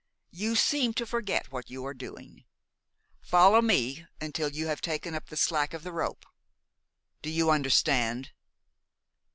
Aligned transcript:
"You 0.31 0.55
seem 0.55 0.95
to 0.95 1.05
forget 1.05 1.51
what 1.51 1.69
you 1.69 1.85
are 1.85 1.93
doing. 1.93 2.45
Follow 3.21 3.61
me 3.61 4.07
until 4.19 4.49
you 4.49 4.65
have 4.65 4.81
taken 4.81 5.13
up 5.13 5.27
the 5.27 5.37
slack 5.37 5.75
of 5.75 5.83
the 5.83 5.91
rope. 5.93 6.25
Do 7.21 7.29
you 7.29 7.51
understand?" 7.51 8.31